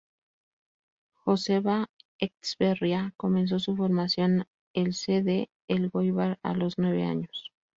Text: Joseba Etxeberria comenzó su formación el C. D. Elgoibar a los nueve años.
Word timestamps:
Joseba 1.13 1.87
Etxeberria 2.17 3.13
comenzó 3.17 3.59
su 3.59 3.75
formación 3.75 4.45
el 4.73 4.95
C. 4.95 5.21
D. 5.21 5.51
Elgoibar 5.67 6.39
a 6.41 6.55
los 6.55 6.79
nueve 6.79 7.03
años. 7.03 7.51